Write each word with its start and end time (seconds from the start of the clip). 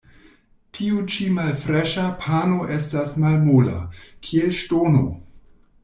Tiu 0.77 1.01
ĉi 1.15 1.27
malfreŝa 1.35 2.05
pano 2.25 2.59
estas 2.79 3.15
malmola, 3.25 3.77
kiel 4.27 4.61
ŝtono. 4.63 5.05